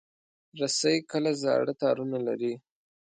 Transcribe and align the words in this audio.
رسۍ 0.59 0.97
کله 1.11 1.31
زاړه 1.41 1.73
تارونه 1.81 2.17
لري. 2.27 2.53